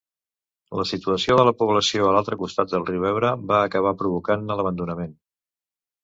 La 0.79 0.83
situació 0.91 1.35
de 1.39 1.43
la 1.47 1.51
població 1.59 2.07
a 2.07 2.13
l'altre 2.15 2.37
costat 2.39 2.71
del 2.71 2.85
riu 2.87 3.05
Ebre 3.09 3.33
va 3.51 3.59
acabar 3.65 3.91
provocant-ne 3.99 4.57
l'abandonament. 4.61 5.13